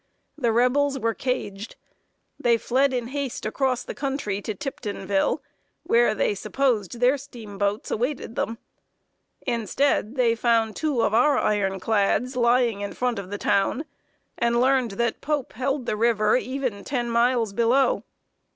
The 0.35 0.51
Rebels 0.51 0.97
were 0.97 1.13
caged. 1.13 1.75
They 2.39 2.57
fled 2.57 2.91
in 2.91 3.09
haste 3.09 3.45
across 3.45 3.83
the 3.83 3.93
country 3.93 4.41
to 4.41 4.55
Tiptonville, 4.55 5.43
where 5.83 6.15
they 6.15 6.33
supposed 6.33 6.93
their 6.99 7.19
steamboats 7.19 7.91
awaited 7.91 8.33
them. 8.35 8.57
Instead, 9.45 10.15
they 10.15 10.33
found 10.33 10.75
two 10.75 11.03
of 11.03 11.13
our 11.13 11.37
iron 11.37 11.79
clads 11.79 12.35
lying 12.35 12.81
in 12.81 12.93
front 12.93 13.19
of 13.19 13.29
the 13.29 13.37
town, 13.37 13.85
and 14.39 14.59
learned 14.59 14.93
that 14.93 15.21
Pope 15.21 15.53
held 15.53 15.85
the 15.85 15.95
river 15.95 16.35
even 16.35 16.83
ten 16.83 17.07
miles 17.11 17.53
below. 17.53 18.03